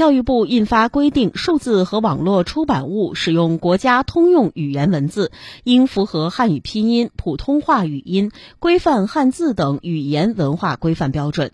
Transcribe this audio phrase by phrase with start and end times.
[0.00, 5.30] 教育部印发规定数字和网络出版物使用国家通用语言文字
[5.62, 11.52] 应符合汉语拼音普通话语音规范汉字等语言文化规范标准。